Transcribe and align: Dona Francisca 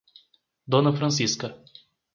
Dona 0.75 0.95
Francisca 0.97 1.53